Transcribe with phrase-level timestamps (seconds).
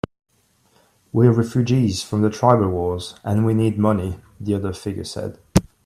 [1.11, 5.37] "We're refugees from the tribal wars, and we need money," the other figure said.